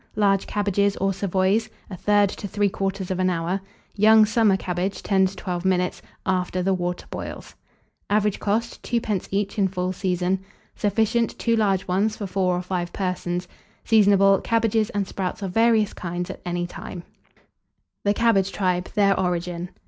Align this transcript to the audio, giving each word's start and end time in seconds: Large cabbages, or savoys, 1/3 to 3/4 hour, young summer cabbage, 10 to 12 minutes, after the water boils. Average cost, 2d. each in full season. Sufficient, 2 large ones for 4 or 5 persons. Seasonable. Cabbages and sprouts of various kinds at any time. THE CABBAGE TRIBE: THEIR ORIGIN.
Large 0.15 0.47
cabbages, 0.47 0.97
or 0.97 1.13
savoys, 1.13 1.69
1/3 1.91 2.35
to 2.37 2.47
3/4 2.47 3.29
hour, 3.29 3.61
young 3.95 4.25
summer 4.25 4.57
cabbage, 4.57 5.03
10 5.03 5.27
to 5.27 5.35
12 5.35 5.63
minutes, 5.63 6.01
after 6.25 6.63
the 6.63 6.73
water 6.73 7.05
boils. 7.11 7.53
Average 8.09 8.39
cost, 8.39 8.81
2d. 8.81 9.27
each 9.29 9.59
in 9.59 9.67
full 9.67 9.93
season. 9.93 10.39
Sufficient, 10.75 11.37
2 11.37 11.55
large 11.55 11.87
ones 11.87 12.17
for 12.17 12.25
4 12.25 12.55
or 12.57 12.61
5 12.63 12.91
persons. 12.91 13.47
Seasonable. 13.85 14.41
Cabbages 14.43 14.89
and 14.89 15.07
sprouts 15.07 15.43
of 15.43 15.51
various 15.51 15.93
kinds 15.93 16.31
at 16.31 16.41
any 16.43 16.65
time. 16.65 17.03
THE 18.03 18.15
CABBAGE 18.15 18.51
TRIBE: 18.51 18.85
THEIR 18.95 19.19
ORIGIN. 19.19 19.69